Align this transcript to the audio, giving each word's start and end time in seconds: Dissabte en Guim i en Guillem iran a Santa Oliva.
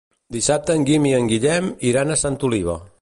Dissabte 0.35 0.77
en 0.79 0.85
Guim 0.89 1.05
i 1.09 1.13
en 1.17 1.29
Guillem 1.33 1.69
iran 1.91 2.15
a 2.15 2.19
Santa 2.23 2.49
Oliva. 2.49 2.79